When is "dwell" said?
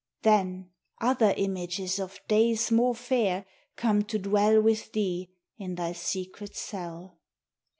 4.17-4.59